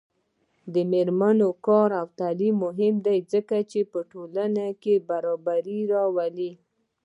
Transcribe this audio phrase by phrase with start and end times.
[0.73, 3.79] د میرمنو کار او تعلیم مهم دی ځکه چې
[4.11, 6.51] ټولنې برابري راولي.